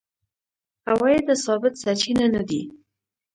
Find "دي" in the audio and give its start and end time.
2.49-2.61